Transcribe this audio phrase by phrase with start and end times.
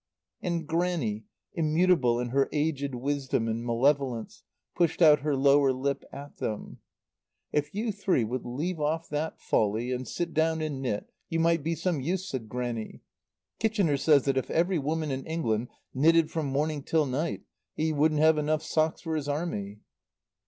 [0.41, 4.41] And Grannie, immutable in her aged wisdom and malevolence,
[4.73, 6.79] pushed out her lower lip at them.
[7.51, 11.63] "If you three would leave off that folly and sit down and knit, you might
[11.63, 13.01] be some use," said Grannie.
[13.59, 17.43] "Kitchener says that if every woman in England knitted from morning till night
[17.75, 19.81] he wouldn't have enough socks for his Army."